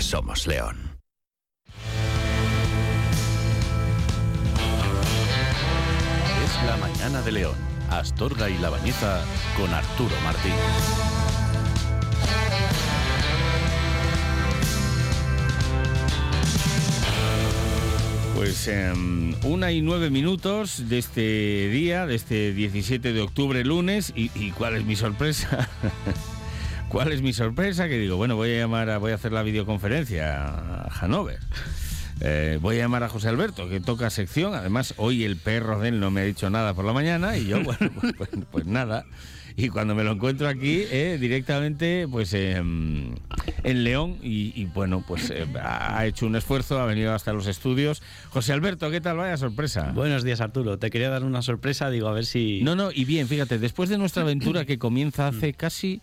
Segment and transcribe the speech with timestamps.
[0.00, 0.98] Somos León.
[6.44, 7.54] Es la mañana de León.
[7.90, 9.22] Astorga y La Bañeza
[9.56, 10.52] con Arturo Martín.
[18.36, 24.12] Pues em, una y nueve minutos de este día, de este 17 de octubre, lunes,
[24.16, 25.68] y ¿cuál es mi sorpresa?
[26.90, 27.88] ¿Cuál es mi sorpresa?
[27.88, 31.38] Que digo, bueno, voy a llamar, a, voy a hacer la videoconferencia a Hanover.
[32.20, 34.54] Eh, voy a llamar a José Alberto, que toca sección.
[34.54, 37.46] Además, hoy el perro de él no me ha dicho nada por la mañana y
[37.46, 39.06] yo, bueno, pues, pues, pues nada.
[39.56, 43.14] Y cuando me lo encuentro aquí, eh, directamente, pues em,
[43.62, 47.46] en León, y, y bueno, pues eh, ha hecho un esfuerzo, ha venido hasta los
[47.46, 48.02] estudios.
[48.30, 49.16] José Alberto, ¿qué tal?
[49.16, 49.92] Vaya sorpresa.
[49.94, 50.78] Buenos días, Arturo.
[50.78, 52.62] Te quería dar una sorpresa, digo, a ver si.
[52.62, 56.02] No, no, y bien, fíjate, después de nuestra aventura que comienza hace casi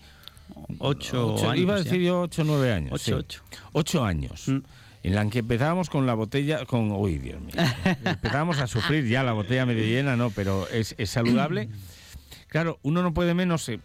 [0.79, 1.61] Ocho, ocho, años.
[1.61, 1.83] iba a ya.
[1.83, 2.91] decir yo ocho, nueve años.
[2.93, 3.11] Ocho, sí.
[3.13, 3.41] ocho.
[3.73, 4.47] Ocho años.
[4.47, 4.57] Mm.
[5.03, 7.55] En la que empezábamos con la botella, con, uy, Dios mío,
[8.05, 11.69] empezábamos a sufrir ya la botella medio llena, no, pero es, es saludable.
[12.49, 13.77] Claro, uno no puede menos eh,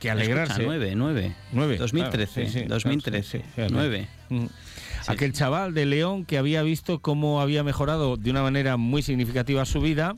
[0.00, 0.52] que alegrarse.
[0.52, 1.34] Escucha, nueve, nueve.
[1.52, 4.08] Nueve, 2013, claro, sí, sí, 2013, claro, sí, nueve.
[4.28, 4.46] Mm.
[5.06, 9.64] Aquel chaval de León que había visto cómo había mejorado de una manera muy significativa
[9.64, 10.16] su vida,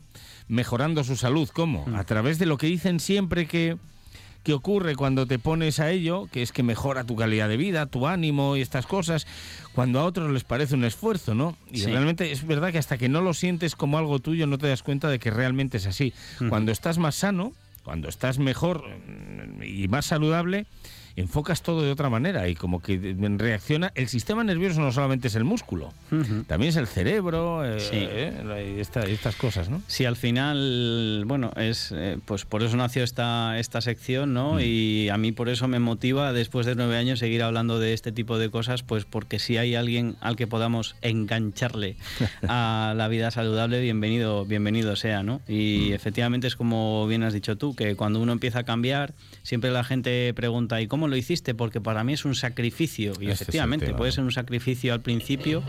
[0.48, 1.48] mejorando su salud.
[1.52, 1.86] ¿Cómo?
[1.86, 1.94] Mm.
[1.94, 3.76] A través de lo que dicen siempre que,
[4.42, 7.86] que ocurre cuando te pones a ello, que es que mejora tu calidad de vida,
[7.86, 9.26] tu ánimo y estas cosas,
[9.74, 11.56] cuando a otros les parece un esfuerzo, ¿no?
[11.70, 11.86] Y Sí.
[11.86, 14.82] realmente es verdad que hasta que no lo sientes como algo tuyo no te das
[14.82, 16.12] cuenta de que realmente es así.
[16.48, 17.52] Cuando estás más sano,
[17.84, 20.66] cuando estás mejor mm, y más saludable,
[21.16, 23.92] enfocas todo de otra manera y como que mm, reacciona.
[23.94, 25.92] El sistema nervioso no solamente es el músculo,
[26.46, 27.96] también es el cerebro, eh, Sí.
[27.98, 29.82] eh, esta- estas cosas, ¿no?
[29.86, 34.34] Sí, al final, bueno, es eh, pues por eso nació esta, esta sección, Mm.
[34.34, 34.60] ¿no?
[34.60, 38.12] Y a mí por eso me motiva después de nueve años seguir hablando de este
[38.12, 41.96] tipo de cosas, pues porque si hay alguien al que podamos engancharle
[42.48, 45.40] a la vida saludable, bienvenido, bienvenido sea, ¿no?
[45.48, 45.94] Y Mm.
[45.94, 49.84] efectivamente es como bien has dicho tú, que cuando uno empieza a cambiar, siempre la
[49.84, 51.54] gente pregunta, ¿y cómo lo hiciste?
[51.54, 53.12] Porque para mí es un sacrificio.
[53.20, 54.14] Y Este efectivamente, tema, puede ¿no?
[54.14, 55.62] ser un sacrificio al principio,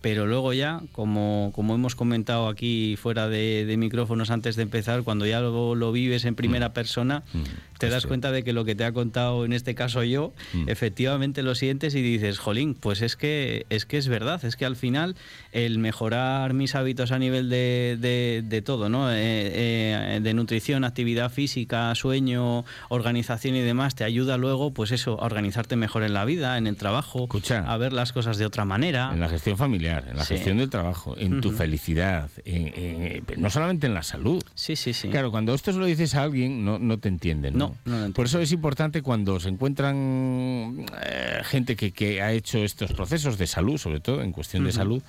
[0.00, 5.02] pero luego ya, como, como hemos comentado aquí fuera de, de micrófonos antes de empezar,
[5.02, 7.42] cuando ya lo, lo vives en primera persona, Mm.
[7.80, 10.68] Te das cuenta de que lo que te ha contado en este caso yo, Mm.
[10.68, 14.64] efectivamente lo sientes y dices, jolín, pues es que es que es verdad, es que
[14.66, 15.16] al final
[15.52, 19.10] el mejorar mis hábitos a nivel de, de- de todo, ¿no?
[19.10, 25.20] Eh, eh, de nutrición, actividad física, sueño, organización y demás, te ayuda luego, pues eso,
[25.20, 27.64] a organizarte mejor en la vida, en el trabajo, Escucha.
[27.66, 29.10] a ver las cosas de otra manera.
[29.12, 30.34] En la gestión familiar, en la Sí.
[30.34, 34.42] gestión del trabajo, en tu felicidad, en- en- no solamente en la salud.
[34.54, 35.08] Sí, sí, sí.
[35.08, 37.56] Claro, cuando esto se lo dices a alguien, no, no te entienden.
[37.56, 37.69] ¿no?
[37.84, 38.12] No, no.
[38.14, 43.38] Por eso es importante cuando se encuentran eh, gente que, que ha hecho estos procesos
[43.38, 45.02] de salud, sobre todo en cuestión de salud,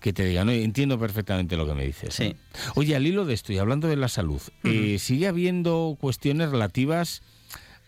[0.00, 2.14] que te digan, "Oye, entiendo perfectamente lo que me dices.
[2.14, 2.28] Sí.
[2.66, 2.72] ¿no?
[2.76, 7.22] Oye, al hilo de esto y hablando de la salud, eh, ¿sigue habiendo cuestiones relativas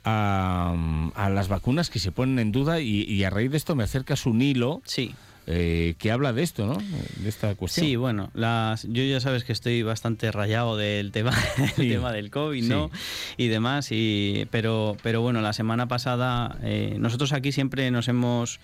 [0.05, 0.75] a,
[1.15, 2.81] a las vacunas que se ponen en duda?
[2.81, 5.15] Y, y a raíz de esto me acercas un hilo Sí.
[5.47, 6.79] Eh, que habla de esto, ¿no?
[7.17, 7.87] De esta cuestión.
[7.87, 11.33] Sí, bueno, las, yo ya sabes que estoy bastante rayado del tema,
[11.77, 11.83] Sí.
[11.83, 12.91] el tema del COVID, ¿no?
[13.37, 18.61] Y demás, y, pero, pero bueno, la semana pasada eh, nosotros aquí siempre nos hemos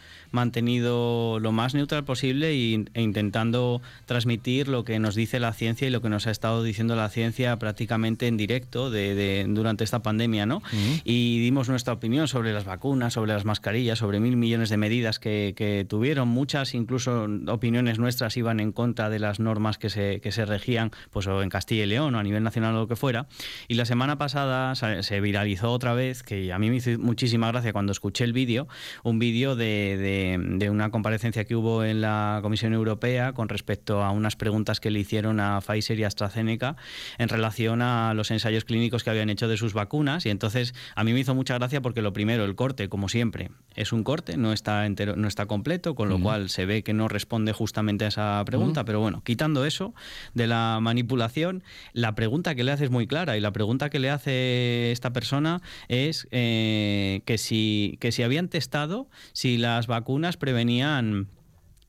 [0.48, 5.86] mantenido lo más neutral posible y- e intentando transmitir lo que nos dice la ciencia
[5.86, 9.84] y lo que nos ha estado diciendo la ciencia prácticamente en directo de, de- durante
[9.84, 10.62] esta pandemia, ¿no?
[11.04, 15.18] Y dimos nuestra opinión sobre las vacunas, sobre las mascarillas, sobre mil millones de medidas
[15.18, 16.28] que, que tuvieron.
[16.28, 20.90] Muchas, incluso opiniones nuestras, iban en contra de las normas que se, que se regían
[21.10, 23.26] pues, o en Castilla y León o a nivel nacional o lo que fuera.
[23.68, 27.72] Y la semana pasada se, viralizó otra vez, que a mí me hizo muchísima gracia
[27.72, 28.68] cuando escuché el vídeo,
[29.02, 34.02] un vídeo de, de- de una comparecencia que hubo en la Comisión Europea con respecto
[34.02, 36.76] a unas preguntas que le hicieron a Pfizer y AstraZeneca
[37.18, 40.26] en relación a los ensayos clínicos que habían hecho de sus vacunas.
[40.26, 43.50] Y entonces a mí me hizo mucha gracia porque lo primero, el corte, como siempre,
[43.74, 46.24] es un corte, no está entero, no está completo, con lo Ujú.
[46.24, 48.84] cual se ve que no responde justamente a esa pregunta.
[48.84, 49.94] Pero bueno, quitando eso
[50.34, 51.62] de la manipulación,
[51.92, 55.12] la pregunta que le hace es muy clara y la pregunta que le hace esta
[55.12, 61.28] persona es eh, que si que si habían testado si las vacunas prevenían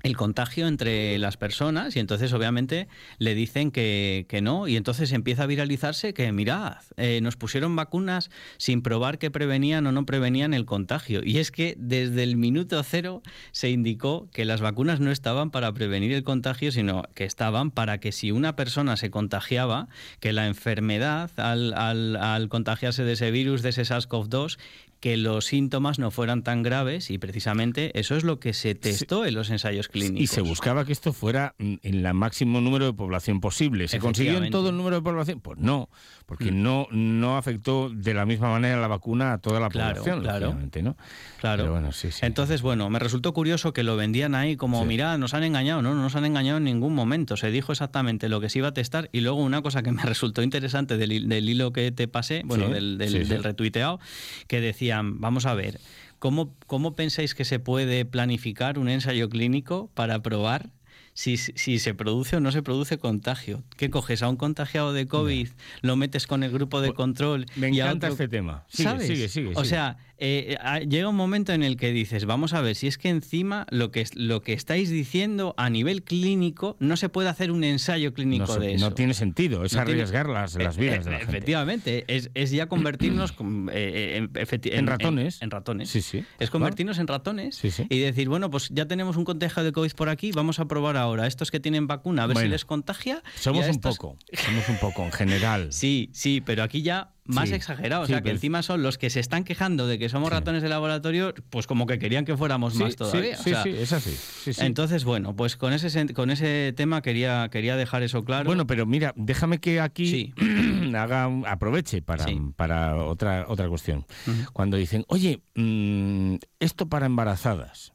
[0.04, 2.88] el contagio entre las personas y entonces obviamente
[3.18, 4.68] le dicen que, que no.
[4.68, 9.86] Y entonces empieza a viralizarse que mirad, eh, nos pusieron vacunas sin probar que prevenían
[9.88, 11.22] o no prevenían el contagio.
[11.24, 15.72] Y es que desde el minuto cero se indicó que las vacunas no estaban para
[15.74, 19.88] prevenir el contagio sino que estaban para que si una persona se contagiaba
[20.20, 24.58] que la enfermedad al, al, al contagiarse de ese virus de ese SARS-CoV-2
[25.00, 29.26] que los síntomas no fueran tan graves y precisamente eso es lo que se testó
[29.26, 30.22] en los ensayos clínicos.
[30.22, 33.88] Y se buscaba que esto fuera mm, en el máximo número de población posible.
[33.88, 35.40] ¿Se consiguió en todo el número de población?
[35.40, 35.90] Pues no,
[36.26, 36.62] porque mm.
[36.62, 40.56] no, no afectó de la misma manera la vacuna a toda la población, claro.
[40.82, 40.98] ¿no?
[41.40, 41.72] Claro.
[41.72, 42.20] bueno, sí, sí.
[42.26, 45.96] Entonces, bueno, me resultó curioso que lo vendían ahí como, mira, nos han engañado, no,
[45.96, 47.38] no nos han engañado en ningún momento.
[47.38, 50.04] Se dijo exactamente lo que se iba a testar y luego una cosa que me
[50.04, 54.00] resultó interesante del, hilo que te pasé, bueno, del, del retuiteado,
[54.48, 55.80] que decían, vamos a ver,
[56.18, 60.70] ¿cómo, ¿cómo pensáis que se puede planificar un ensayo clínico para probar
[61.14, 63.62] si, si, se produce o no se produce contagio.
[63.76, 64.24] ¿Qué coges?
[64.24, 65.50] ¿A un contagiado de COVID?
[65.82, 67.46] ¿Lo metes con el grupo de pues, control?
[67.58, 68.64] Me encanta este tema.
[68.70, 72.54] Sigue, sigue, sigue, O sea, eh, eh, llega un momento en el que dices, vamos
[72.54, 76.76] a ver, si es que encima lo que, lo que estáis diciendo a nivel clínico
[76.80, 78.90] no se puede hacer un ensayo clínico de eso.
[78.90, 81.32] No tiene sentido, es arriesgar las, las, eh, vidas de la gente.
[81.32, 85.42] Efectivamente, es, es ya convertirnos en, en, ratones.
[85.42, 85.90] En, ratones.
[85.90, 86.26] Sí, sí.
[86.40, 90.10] Es convertirnos en ratones y decir, bueno, pues ya tenemos un contagio de COVID por
[90.10, 93.24] aquí, vamos a probar ahora estos que tienen vacuna a ver si les contagia.
[93.36, 95.72] Somos un poco, somos un poco en general.
[95.72, 98.04] Sí, sí, pero aquí ya más exagerado.
[98.04, 100.70] o sea, que encima son los que se están quejando de que somos ratones de
[100.70, 103.38] laboratorio, pues como que querían que fuéramos más todavía.
[103.38, 104.16] Sí, sí, es así.
[104.60, 108.46] Entonces, bueno, pues con ese, con ese tema quería, quería dejar eso claro.
[108.46, 110.34] Bueno, pero mira, déjame que aquí
[110.96, 114.06] haga aproveche para, para otra, otra cuestión.
[114.54, 117.94] Cuando dicen, oye, mm, esto para embarazadas.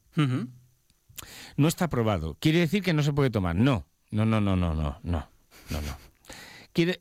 [1.57, 2.37] No está aprobado.
[2.41, 3.57] ¿Quiere decir que no se puede tomar?
[3.57, 3.87] No.
[4.11, 5.29] No, no, no, no, no, no,
[5.71, 6.14] no, no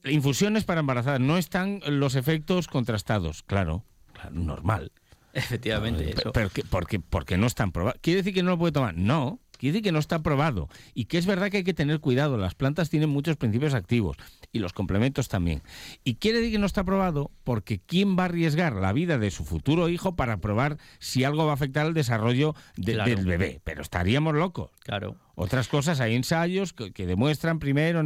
[0.06, 3.84] infusiones para embarazadas, no están los efectos contrastados, claro,
[4.32, 4.92] normal.
[5.34, 6.32] Efectivamente, eso.
[6.32, 8.00] Pero, porque, porque no están probados.
[8.02, 8.96] ¿Quiere decir que no lo puede tomar?
[8.96, 9.40] No.
[9.58, 12.38] Quiere decir que no está probado y que es verdad que hay que tener cuidado.
[12.38, 14.18] Las plantas tienen muchos principios activos
[14.52, 15.62] y los complementos también.
[16.04, 19.32] Y quiere decir que no está probado porque ¿quién va a arriesgar la vida de
[19.32, 23.62] su futuro hijo para probar si algo va a afectar al desarrollo del bebé?
[23.64, 24.70] Pero estaríamos locos.
[24.84, 25.16] Claro.
[25.36, 28.04] Otras cosas, hay ensayos que, demuestran primero,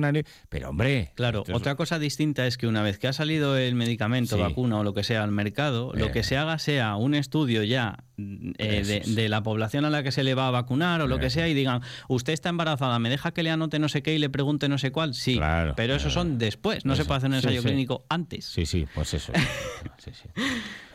[0.49, 1.11] pero hombre.
[1.15, 4.83] Claro, otra cosa distinta es que una vez que ha salido el medicamento, vacuna o
[4.83, 9.29] lo que sea al mercado, lo que se haga sea un estudio ya eh, de,
[9.29, 11.53] la población a la que se le va a vacunar o lo que sea y
[11.53, 14.69] digan, usted está embarazada, ¿me deja que le anote no sé qué y le pregunte
[14.69, 15.13] no sé cuál?
[15.13, 15.39] Sí,
[15.75, 18.45] pero eso son después, no se puede hacer un ensayo clínico antes.
[18.45, 19.33] Sí, sí, pues eso.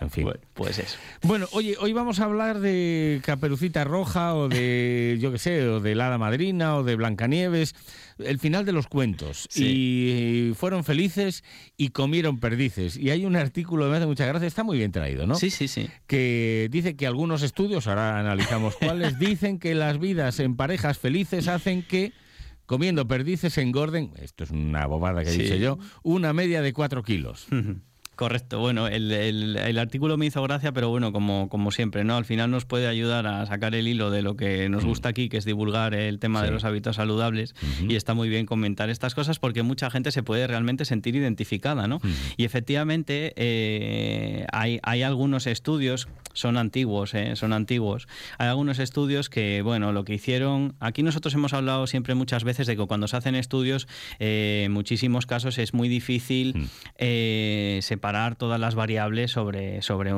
[0.01, 0.29] En fin.
[0.55, 0.97] pues eso.
[1.23, 5.79] Bueno, oye, hoy vamos a hablar de Caperucita Roja o de, yo qué sé, o
[5.79, 7.77] de Lada Madrina o de Blancanieves,
[8.19, 9.49] el final de los cuentos.
[9.55, 11.45] Y fueron felices
[11.77, 12.97] y comieron perdices.
[12.97, 15.35] Y hay un artículo, me hace mucha gracia, está muy bien traído, ¿no?
[15.35, 15.89] Sí, sí, sí.
[16.07, 21.49] Que dice que algunos estudios, ahora analizamos cuáles, dicen que las vidas en parejas felices
[21.49, 22.13] hacen que
[22.67, 27.03] comiendo perdices engorden, esto es una bobada que he dicho yo, una media de cuatro
[27.03, 27.47] kilos.
[28.15, 32.17] Correcto, bueno, el, el, artículo me hizo gracia, pero bueno, como, como siempre, ¿no?
[32.17, 35.31] Al final nos puede ayudar a sacar el hilo de lo que nos gusta aquí,
[35.31, 37.55] que es divulgar el tema de los hábitos saludables,
[37.89, 41.89] y está muy bien comentar estas cosas porque mucha gente se puede realmente sentir identificada,
[41.89, 42.01] ¿no?
[42.37, 47.37] Y efectivamente eh, hay, hay algunos estudios, son antiguos, ¿eh?
[47.37, 48.09] son antiguos,
[48.39, 52.67] hay algunos estudios que, bueno, lo que hicieron, aquí nosotros hemos hablado siempre muchas veces
[52.67, 53.89] de que cuando se hacen estudios,
[54.19, 56.69] eh, en muchísimos casos es muy difícil
[56.99, 60.13] eh, separar todas las variables sobre, sobre,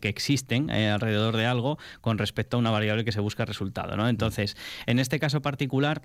[0.00, 3.96] que, existen eh, alrededor de algo con respecto a una variable que se busca resultado.
[3.96, 4.08] ¿no?
[4.08, 6.02] Entonces, en este caso particular,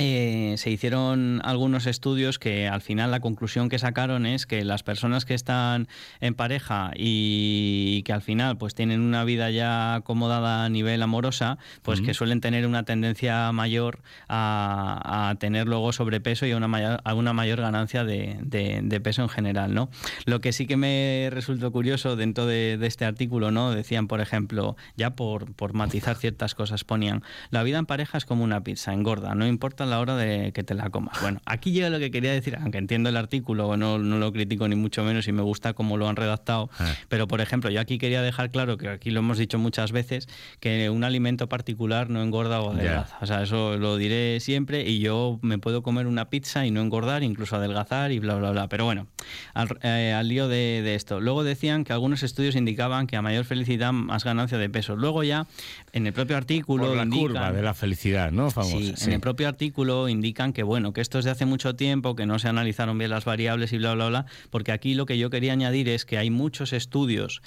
[0.00, 4.84] eh, se hicieron algunos estudios que al final la conclusión que sacaron es que las
[4.84, 5.88] personas que están
[6.20, 11.58] en pareja y que al final pues tienen una vida ya acomodada a nivel amorosa,
[11.82, 17.00] pues que suelen tener una tendencia mayor a, tener luego sobrepeso y a una mayor,
[17.02, 19.90] a una mayor ganancia de, peso en general, ¿no?
[20.26, 23.72] Lo que sí que me resultó curioso dentro de, este artículo, ¿no?
[23.72, 28.24] Decían, por ejemplo, ya por, por matizar ciertas cosas, ponían, la vida en pareja es
[28.24, 31.20] como una pizza, engorda, no importa la hora de que te la comas.
[31.20, 34.68] Bueno, aquí llega lo que quería decir, aunque entiendo el artículo, no, no lo critico
[34.68, 36.94] ni mucho menos y me gusta cómo lo han redactado, ah.
[37.08, 40.28] pero por ejemplo, yo aquí quería dejar claro, que aquí lo hemos dicho muchas veces,
[40.60, 43.16] que un alimento particular no engorda o adelgaza.
[43.20, 46.80] O sea, eso lo diré siempre y yo me puedo comer una pizza y no
[46.80, 48.68] engordar, incluso adelgazar y bla, bla, bla.
[48.68, 49.06] Pero bueno,
[49.54, 51.20] al, eh, lío de, de, esto.
[51.20, 54.96] Luego decían que algunos estudios indicaban que a mayor felicidad, más ganancia de peso.
[54.96, 55.46] Luego ya,
[55.92, 56.94] en el propio artículo...
[56.94, 58.50] la curva de la felicidad, ¿no?
[58.50, 59.48] sí, en el propio
[59.78, 62.98] artículo indican que bueno, que esto es de hace mucho tiempo, que no se analizaron
[62.98, 66.04] bien las variables y bla bla bla, porque aquí lo que yo quería añadir es
[66.04, 67.42] que hay muchos estudios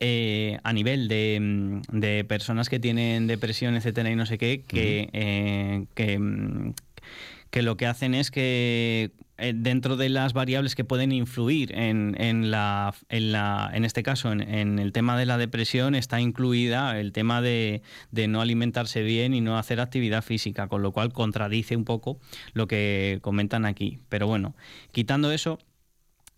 [0.00, 5.10] eh, a nivel de, de, personas que tienen depresión, etcétera, y no sé qué, que,
[5.12, 6.18] eh, que
[7.56, 12.14] que lo que hacen es que eh, dentro de las variables que pueden influir en,
[12.20, 17.00] en, la, en, la, en este caso, en, el tema de la depresión, está incluida
[17.00, 21.14] el tema de, de, no alimentarse bien y no hacer actividad física, con lo cual
[21.14, 22.18] contradice un poco
[22.52, 24.00] lo que comentan aquí.
[24.10, 24.54] Pero bueno,
[24.92, 25.58] quitando eso,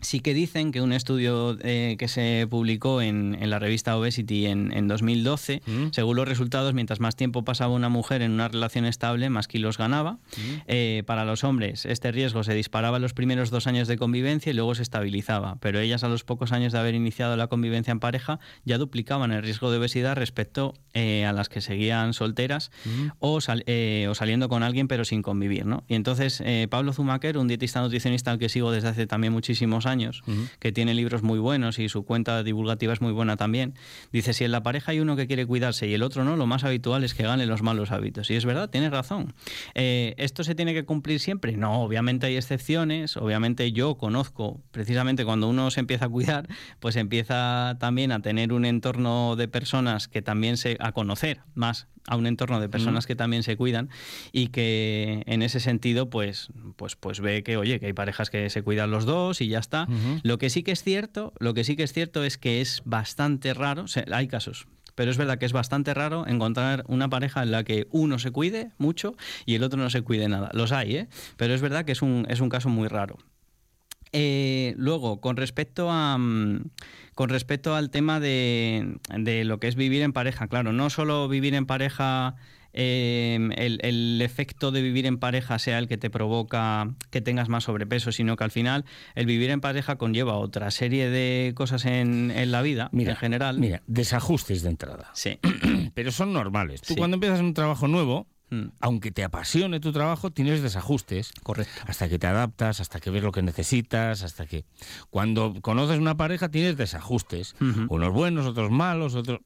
[0.00, 4.86] Sí que dicen que un estudio eh, que se publicó en, la revista Obesity en,
[4.86, 5.86] 2012, mm.
[5.90, 9.76] según los resultados, mientras más tiempo pasaba una mujer en una relación estable, más kilos
[9.76, 10.12] ganaba.
[10.12, 10.40] Mm.
[10.68, 14.50] Eh, para los hombres, este riesgo se disparaba en los primeros dos años de convivencia
[14.50, 17.90] y luego se estabilizaba, pero ellas a los pocos años de haber iniciado la convivencia
[17.90, 22.70] en pareja ya duplicaban el riesgo de obesidad respecto eh, a las que seguían solteras
[22.84, 23.06] mm.
[23.18, 25.66] o, o, saliendo con alguien pero sin convivir.
[25.66, 25.82] ¿no?
[25.88, 26.40] Y entonces
[26.70, 29.87] Pablo Zumaquer, un dietista nutricionista al que sigo desde hace también muchísimos años,
[30.58, 33.74] que tiene libros muy buenos y su cuenta divulgativa es muy buena también,
[34.12, 36.46] dice, si en la pareja hay uno que quiere cuidarse y el otro no, lo
[36.46, 38.30] más habitual es que gane los malos hábitos.
[38.30, 39.34] Y es verdad, tiene razón.
[39.74, 41.56] Eh, ¿Esto se tiene que cumplir siempre?
[41.56, 46.48] No, obviamente hay excepciones, obviamente yo conozco, precisamente cuando uno se empieza a cuidar,
[46.80, 51.88] pues empieza también a tener un entorno de personas que también se, a conocer más
[52.08, 53.90] a un entorno de personas que también se cuidan
[54.32, 58.50] y que en ese sentido pues, pues, pues ve que, oye, que hay parejas que
[58.50, 59.86] se cuidan los dos y ya está.
[60.22, 62.82] Lo que sí que es cierto, lo que sí que es cierto es que es
[62.84, 67.52] bastante raro, hay casos, pero es verdad que es bastante raro encontrar una pareja en
[67.52, 69.14] la que uno se cuide mucho
[69.46, 70.50] y el otro no se cuide nada.
[70.54, 71.08] Los hay, ¿eh?
[71.36, 73.16] pero es verdad que es un, es un caso muy raro.
[74.12, 76.70] Eh, luego, con respecto a mm,
[77.18, 81.26] con respecto al tema de, de, lo que es vivir en pareja, claro, no solo
[81.26, 82.36] vivir en pareja,
[82.72, 87.64] eh, el, efecto de vivir en pareja sea el que te provoca que tengas más
[87.64, 88.84] sobrepeso, sino que al final
[89.16, 93.58] el vivir en pareja conlleva otra serie de cosas en, en la vida en general.
[93.58, 95.10] Mira, desajustes de entrada.
[95.14, 95.40] Sí.
[95.94, 96.82] Pero son normales.
[96.82, 98.68] Tú cuando empiezas un trabajo nuevo, Mm.
[98.80, 101.32] Aunque te apasione tu trabajo, tienes desajustes.
[101.42, 101.82] Correcto.
[101.86, 104.64] Hasta que te adaptas, hasta que ves lo que necesitas, hasta que.
[105.10, 107.54] Cuando conoces una pareja, tienes desajustes.
[107.88, 109.40] Unos buenos, otros malos, otros.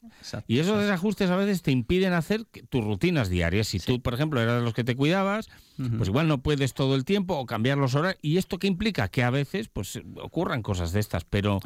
[0.47, 3.69] y esos desajustes a veces te impiden hacer tus rutinas diarias.
[3.69, 6.95] Si tú, por ejemplo, eras de los que te cuidabas, pues igual no puedes todo
[6.95, 8.21] el tiempo o cambiar los horarios.
[8.23, 9.09] ¿Y esto qué implica?
[9.09, 11.61] Que a veces pues ocurran cosas de estas, pero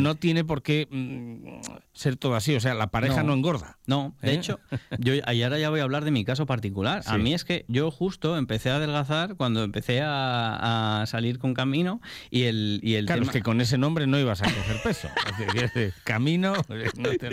[0.00, 1.60] no, tiene por qué mm,
[1.92, 2.54] ser todo así.
[2.54, 3.78] O sea, la pareja no, engorda.
[3.86, 4.34] No, de ¿eh?
[4.34, 4.60] hecho,
[4.98, 6.69] yo y ahora ya voy a hablar de mi caso particular.
[7.08, 12.00] A mí es que yo justo empecé a adelgazar cuando empecé a, salir con camino
[12.30, 15.08] y el, y el Claro, es que con ese nombre no ibas a coger peso.
[16.04, 16.52] camino,
[16.96, 17.30] no te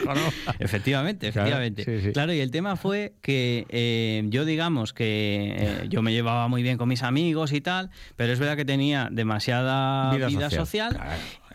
[0.59, 2.11] Efectivamente, efectivamente.
[2.13, 6.63] Claro, y el tema fue que eh, yo digamos que eh, yo me llevaba muy
[6.63, 10.99] bien con mis amigos y tal, pero es verdad que tenía demasiada vida, social,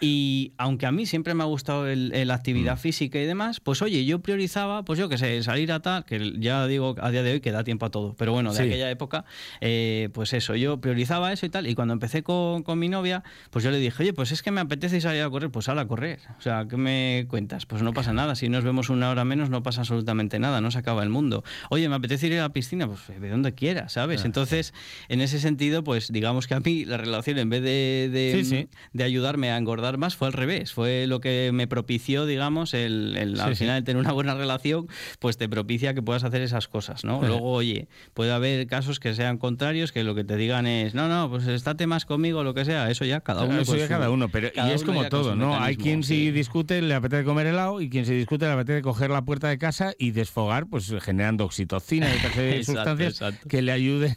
[0.02, 2.78] y aunque a mí siempre me ha gustado la actividad mm.
[2.80, 6.32] física y demás, pues oye, yo priorizaba, pues yo que sé, salir a tal, que
[6.40, 8.90] ya digo a día de hoy que da tiempo a todo, pero bueno, de aquella
[8.90, 9.25] época,
[9.61, 13.64] eh, pues eso, yo priorizaba eso y tal, y cuando empecé con, mi novia, pues
[13.64, 15.87] yo le dije, oye, pues es que me apetece salir a correr, pues sal a
[15.87, 17.64] correr, o sea, ¿qué me cuentas?
[17.64, 20.73] Pues no pasa nada, si nos vemos una hora menos no pasa absolutamente nada, no
[20.73, 21.44] se acaba el mundo.
[21.71, 24.25] Oye, me apetece ir a la piscina, pues de donde quieras, ¿sabes?
[24.25, 24.75] Entonces,
[25.09, 29.52] en ese sentido, pues digamos que a mí la relación, en vez de, de ayudarme
[29.52, 33.81] a engordar más fue al revés, fue lo que me propició, digamos, el, al final
[33.81, 37.21] de tener una buena relación, pues te propicia que puedas hacer esas cosas, ¿no?
[37.23, 41.09] Luego, oye, puede haber casos que sean contrarios, que lo que te digan es, no,
[41.09, 43.61] no, pues estate más conmigo, lo que sea, eso ya cada uno.
[43.61, 45.59] Eso ya cada uno, pero y es como todo, ¿no?
[45.61, 49.11] Hay quien si discute le apetece comer helado y quien se discute le apetece coger
[49.11, 52.19] la puerta de casa y desfogar, pues generando oxitocina y
[52.65, 54.17] sustancias que le ayuden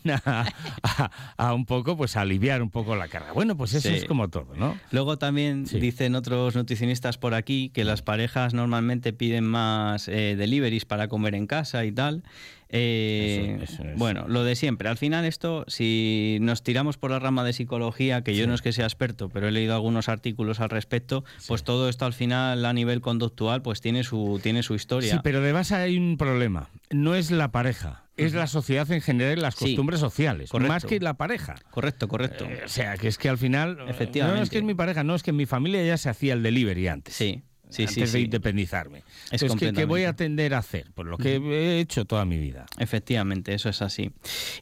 [1.38, 3.34] a, un poco, pues a aliviar un poco la carga.
[3.34, 4.78] Bueno, pues eso es como todo, ¿no?
[4.92, 10.86] Luego también Dicen otros nutricionistas por aquí que las parejas normalmente piden más eh, deliveries
[10.86, 12.24] para comer en casa y tal.
[12.70, 13.66] Eh,
[13.98, 14.90] bueno, lo de siempre.
[14.90, 18.62] Al final esto, si nos tiramos por la rama de psicología, que yo no es
[18.62, 22.66] que sea experto, pero he leído algunos artículos al respecto, pues todo esto al final
[22.66, 25.14] a nivel conductual pues tiene su, tiene su historia.
[25.14, 26.70] Sí, pero de base hay un problema.
[26.90, 31.16] No es la pareja es la sociedad en general, las costumbres sociales, más que la
[31.16, 31.56] pareja.
[31.70, 32.46] Correcto, correcto.
[32.46, 34.38] Eh, o sea, que es que al final, Efectivamente.
[34.38, 36.34] no es que es mi pareja, no, es que en mi familia ya se hacía
[36.34, 37.14] el delivery antes.
[37.14, 37.44] Sí.
[37.70, 39.04] Sí, antes de independizarme.
[39.32, 40.92] Es Entonces, ¿qué, voy a tender a hacer?
[40.94, 42.66] Pues lo que he hecho toda mi vida.
[42.78, 44.12] Efectivamente, eso es así.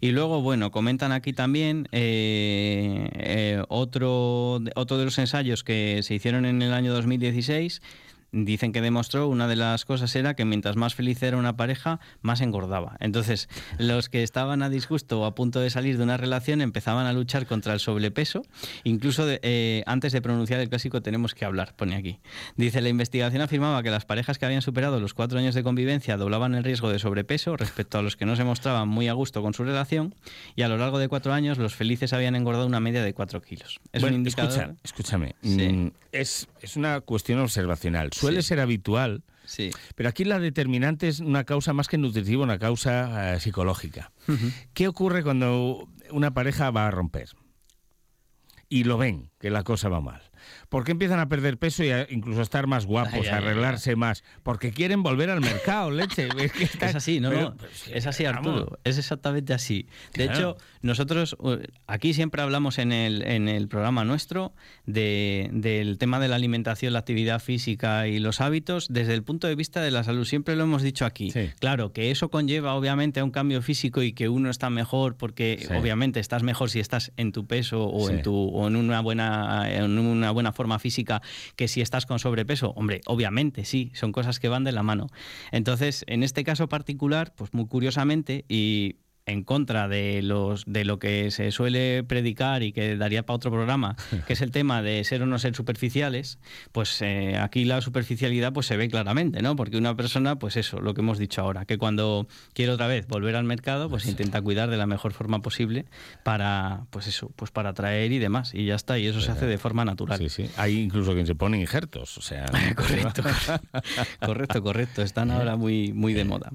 [0.02, 6.16] Y luego, bueno, comentan aquí también eh, eh, otro, otro de los ensayos que se
[6.16, 7.82] hicieron en el año 2016
[8.34, 12.00] dicen que demostró una de las cosas era que mientras más feliz era una pareja,
[12.22, 12.98] más engordaba.
[13.00, 13.48] Entonces,
[13.78, 17.14] los que estaban a disgusto o a punto de salir de una relación empezaban a
[17.14, 18.42] luchar contra el sobrepeso,
[18.84, 22.20] incluso eh, antes de pronunciar el clásico tenemos que hablar, pone aquí.
[22.58, 26.18] Dice, la investigación afirmaba que las parejas que habían superado los cuatro años de convivencia
[26.18, 29.42] doblaban el riesgo de sobrepeso respecto a los que no se mostraban muy a gusto
[29.44, 30.16] con su relación
[30.56, 33.42] y a lo largo de cuatro años los felices habían engordado una media de cuatro
[33.42, 33.80] kilos.
[33.92, 34.76] Es un indicador...
[34.84, 39.24] escúchame, mm, es, es una cuestión observacional suele ser habitual.
[39.46, 39.72] Sí.
[39.96, 44.12] Pero aquí la determinante es una causa más que nutritiva, una causa eh, psicológica.
[44.74, 47.30] ¿Qué ocurre cuando una pareja va a romper?
[48.70, 50.22] Y lo ven, que la cosa va mal.
[50.74, 54.24] ¿Por qué empiezan a perder peso y incluso a estar más guapos, a arreglarse más?
[54.42, 56.30] Porque quieren volver al mercado, leche.
[56.84, 57.56] Es, así, ¿no?
[57.56, 58.80] Pues, es así, Arturo.
[58.84, 59.86] Es exactamente así.
[60.16, 61.38] De hecho, nosotros
[61.86, 64.54] aquí siempre hablamos en el, en el programa nuestro
[64.86, 69.54] del tema de la alimentación, la actividad física y los hábitos desde el punto de
[69.54, 70.26] vista de la salud.
[70.26, 71.32] Siempre lo hemos dicho aquí.
[71.60, 75.68] Claro, que eso conlleva obviamente a un cambio físico y que uno está mejor porque
[75.78, 79.72] obviamente estás mejor si estás en tu peso o, en, tu, o en una buena...
[79.72, 81.22] En una buena forma física
[81.56, 82.72] que si estás con sobrepeso.
[82.76, 85.08] Hombre, obviamente sí, son cosas que van de la mano.
[85.52, 91.00] Entonces, en este caso particular, pues muy curiosamente, y en contra de los de lo
[91.00, 93.96] que se suele predicar y que daría para otro programa,
[94.28, 96.40] que es el tema de ser o no ser superficiales,
[96.72, 99.56] pues eh, aquí la superficialidad pues se ve claramente, ¿no?
[99.56, 103.08] Porque una persona, pues eso, lo que hemos dicho ahora, que cuando quiere otra vez
[103.08, 105.86] volver al mercado, pues intenta cuidar de la mejor forma posible
[106.24, 109.46] para, pues eso, pues para atraer y demás, y ya está, y eso se hace
[109.46, 110.20] de forma natural.
[110.20, 110.50] Sí, sí.
[110.58, 112.46] Hay incluso quien se pone injertos, o sea.
[112.76, 113.24] correcto,
[114.26, 115.02] correcto, correcto.
[115.02, 116.52] Están ahora muy, muy de moda.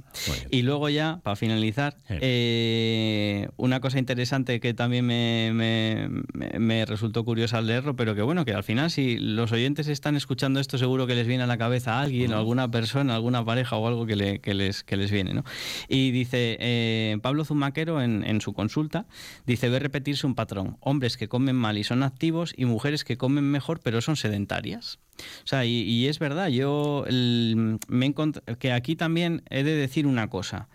[0.51, 7.59] Y luego ya, para finalizar, eh, eh, una cosa interesante que también me, resultó curiosa
[7.59, 11.07] al leerlo, pero que bueno, que al final si los oyentes están escuchando esto, seguro
[11.07, 14.17] que les viene a la cabeza a alguien, alguna persona, alguna pareja o algo que,
[14.17, 15.35] les, que les viene.
[15.35, 15.45] ¿no?
[15.89, 19.07] Y dice eh, Pablo Zumaquero en, su consulta,
[19.47, 23.17] dice, ve repetirse un patrón, hombres que comen mal y son activos y mujeres que
[23.17, 24.99] comen mejor pero son sedentarias.
[25.45, 28.15] O sea, y, es verdad, yo me
[28.59, 30.69] que aquí también he de decir una cosa.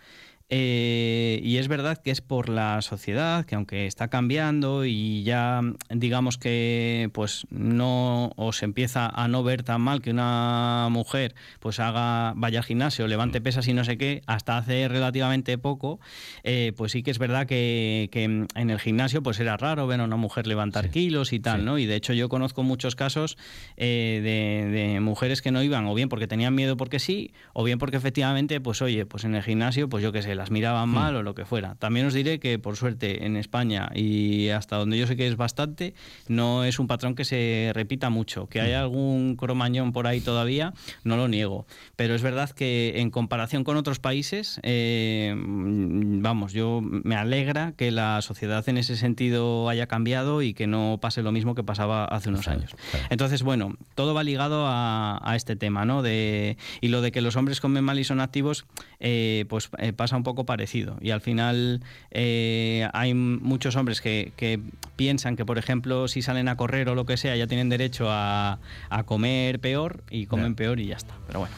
[0.56, 5.62] Eh, y es verdad que es por la sociedad, que aunque está cambiando y ya
[5.90, 11.80] digamos que pues no os empieza a no ver tan mal que una mujer pues
[11.80, 13.44] haga, vaya al gimnasio, levante mm.
[13.44, 16.00] pesas y no sé qué, hasta hace relativamente poco,
[16.44, 20.04] eh, pues sí que es verdad que, en el gimnasio pues era raro ver a
[20.04, 21.80] una mujer levantar kilos y tal, ¿no?
[21.80, 23.40] Y de hecho yo conozco muchos casos
[23.76, 27.64] eh, de, de, mujeres que no iban o bien porque tenían miedo porque sí, o
[27.64, 30.90] bien porque efectivamente, pues oye, pues en el gimnasio, pues yo qué sé, las miraban
[30.90, 30.94] hmm.
[30.94, 31.76] mal o lo que fuera.
[31.76, 35.38] También os diré que, por suerte, en España y hasta donde yo sé que es
[35.38, 35.94] bastante,
[36.28, 38.48] no es un patrón que se repita mucho.
[38.48, 38.84] Que haya hmm.
[38.84, 40.74] algún cromañón por ahí todavía,
[41.06, 41.66] no lo niego.
[41.96, 47.92] Pero es verdad que en comparación con otros países, eh, vamos, yo me alegra que
[47.92, 52.04] la sociedad en ese sentido haya cambiado y que no pase lo mismo que pasaba
[52.04, 52.76] hace unos años.
[53.10, 56.02] Entonces, bueno, todo va ligado a, este tema, ¿no?
[56.02, 58.66] De, y lo de que los hombres comen mal y son activos,
[59.00, 60.98] eh, pues eh, pasa un poco parecido.
[61.02, 61.82] Y al final
[62.12, 64.62] eh, hay muchos hombres que,
[64.96, 68.08] piensan que, por ejemplo, si salen a correr o lo que sea, ya tienen derecho
[68.10, 68.60] a,
[69.06, 71.14] comer peor y comen peor y ya está.
[71.28, 71.56] Pero bueno.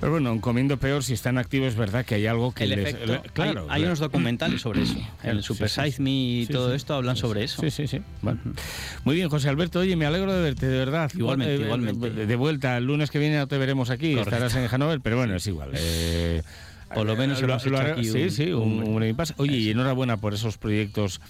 [0.00, 2.94] Pero bueno, comiendo peor, si están activos, es verdad que hay algo que les,
[3.32, 4.98] claro, hay, unos documentales sobre eso.
[5.22, 7.62] El Super Size Me y todo esto hablan sobre eso.
[7.62, 8.02] Sí, sí, sí.
[9.04, 9.80] Muy bien, José Alberto.
[9.80, 11.10] Oye, me alegro de verte, de verdad.
[11.14, 12.26] Igualmente, eh, igualmente.
[12.26, 15.34] De vuelta, el lunes que viene no te veremos aquí, estarás en Hanover, pero bueno,
[15.34, 15.70] es igual.
[15.74, 16.42] Eh,
[16.94, 21.20] por lo menos lo, Sí, sí, un, Oye, y enhorabuena por esos proyectos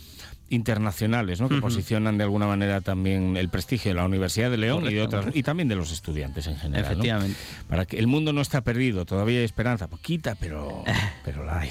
[0.48, 1.48] internacionales, ¿no?
[1.48, 5.34] que posicionan de alguna manera también el prestigio de la Universidad de León y otras
[5.34, 6.84] y también de los estudiantes en general.
[6.84, 7.36] Efectivamente.
[7.68, 10.84] Para que el mundo no está perdido, todavía hay esperanza, poquita, pero
[11.24, 11.70] pero la hay.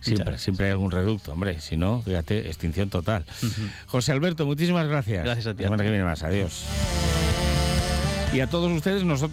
[0.00, 1.60] Siempre, siempre hay algún reducto, hombre.
[1.60, 3.24] Si no, fíjate, extinción total.
[3.86, 5.24] José Alberto, muchísimas gracias.
[5.24, 5.62] Gracias a ti.
[5.62, 6.22] La semana que viene más.
[6.22, 6.66] Adiós.
[8.34, 9.22] Y a todos ustedes, nosotros.